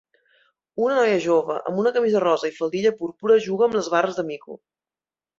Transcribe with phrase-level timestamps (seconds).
[0.83, 4.25] Una noia jove amb una camisa rosa i faldilla púrpura juga amb les barres de
[4.31, 4.57] mico.